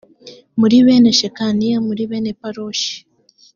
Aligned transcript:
muri 0.59 0.75
bene 0.85 1.09
shekaniya 1.19 1.77
muri 1.87 2.03
bene 2.11 2.31
paroshi 2.39 2.95